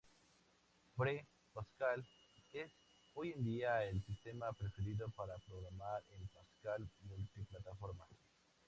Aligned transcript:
Free 0.97 1.23
Pascal 1.53 2.03
es, 2.53 2.71
hoy 3.13 3.33
en 3.33 3.43
día, 3.43 3.83
el 3.85 4.01
sistema 4.03 4.51
preferido 4.51 5.07
para 5.11 5.37
programar 5.37 6.01
en 6.09 6.27
Pascal 6.33 6.89
multiplataforma. 7.07 8.07